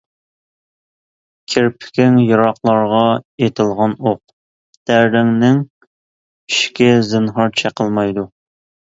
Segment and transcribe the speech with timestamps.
[1.55, 3.01] كىرپىكىڭ يىراقلارغا
[3.47, 4.21] ئېتىلغان ئوق،
[4.91, 5.59] دەردىڭنىڭ
[6.55, 8.25] ئىشكى زىنھار چېقىلمايدۇ!